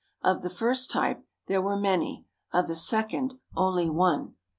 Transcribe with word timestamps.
Of 0.23 0.41
the 0.41 0.49
first 0.49 0.89
type, 0.89 1.23
there 1.45 1.61
were 1.61 1.77
many, 1.77 2.25
of 2.51 2.65
the 2.65 2.75
second, 2.75 3.35
only 3.55 3.87
one. 3.87 4.33